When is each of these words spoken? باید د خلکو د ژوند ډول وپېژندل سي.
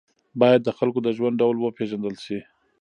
باید 0.41 0.61
د 0.63 0.69
خلکو 0.77 0.99
د 1.03 1.07
ژوند 1.17 1.35
ډول 1.41 1.55
وپېژندل 1.59 2.15
سي. 2.25 2.39